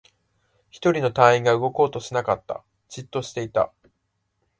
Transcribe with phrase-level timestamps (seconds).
[0.71, 2.63] 一人の隊員が動こうとしなかった。
[2.89, 3.71] じっとしていた。